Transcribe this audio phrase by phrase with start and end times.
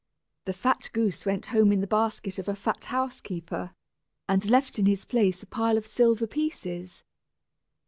[0.45, 3.75] The fat goose went home in the basket of a fat housekeeper,
[4.27, 7.03] and left in his place a pile of silver pieces.